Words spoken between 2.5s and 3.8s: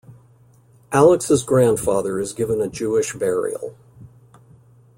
a Jewish burial.